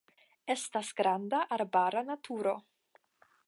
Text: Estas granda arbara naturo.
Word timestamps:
Estas 0.53 0.89
granda 1.01 1.43
arbara 1.57 2.05
naturo. 2.11 2.55